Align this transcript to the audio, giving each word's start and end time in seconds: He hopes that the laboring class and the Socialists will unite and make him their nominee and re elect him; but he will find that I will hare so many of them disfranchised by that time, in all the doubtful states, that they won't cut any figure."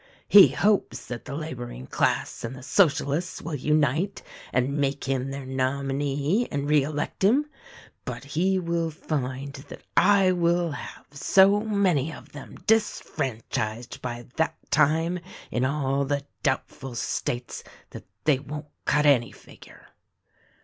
He 0.27 0.47
hopes 0.47 1.05
that 1.05 1.25
the 1.25 1.35
laboring 1.35 1.85
class 1.85 2.43
and 2.43 2.55
the 2.55 2.63
Socialists 2.63 3.39
will 3.39 3.53
unite 3.53 4.23
and 4.51 4.75
make 4.75 5.03
him 5.03 5.29
their 5.29 5.45
nominee 5.45 6.47
and 6.51 6.67
re 6.67 6.81
elect 6.81 7.23
him; 7.23 7.45
but 8.03 8.23
he 8.23 8.57
will 8.57 8.89
find 8.89 9.53
that 9.53 9.83
I 9.95 10.31
will 10.31 10.71
hare 10.71 11.03
so 11.11 11.59
many 11.59 12.11
of 12.11 12.31
them 12.31 12.55
disfranchised 12.65 14.01
by 14.01 14.25
that 14.37 14.57
time, 14.71 15.19
in 15.51 15.63
all 15.65 16.03
the 16.03 16.25
doubtful 16.41 16.95
states, 16.95 17.63
that 17.91 18.05
they 18.23 18.39
won't 18.39 18.69
cut 18.85 19.05
any 19.05 19.31
figure." 19.31 19.89